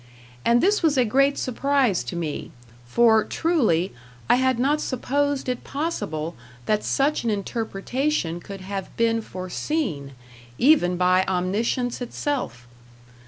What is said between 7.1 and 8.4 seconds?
an interpretation